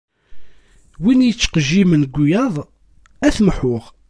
[1.01, 2.55] Win yettqejjimen deg wiyaḍ,
[3.25, 3.83] ad t-mḥuɣ.